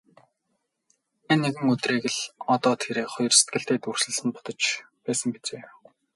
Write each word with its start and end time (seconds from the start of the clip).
Энэ 1.31 1.39
нэгэн 1.41 1.67
өдрийг 1.73 2.03
л 2.15 2.21
одоо 2.53 2.73
тэр 2.81 2.97
хоёр 3.13 3.33
сэтгэлдээ 3.35 3.77
дүрслэн 3.81 4.29
бодож 4.33 4.61
байсан 5.03 5.29
биз 5.33 5.47
ээ. 5.55 5.61